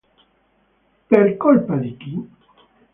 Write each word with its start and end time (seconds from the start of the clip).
Per 1.13 1.37
colpa 1.37 1.75
di 1.75 1.95
chi? 1.95 2.13